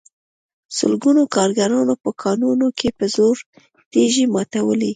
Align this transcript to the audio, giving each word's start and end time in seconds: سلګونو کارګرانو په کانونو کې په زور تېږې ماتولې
سلګونو 0.77 1.21
کارګرانو 1.35 1.93
په 2.03 2.09
کانونو 2.21 2.67
کې 2.77 2.87
په 2.97 3.05
زور 3.15 3.37
تېږې 3.91 4.25
ماتولې 4.33 4.89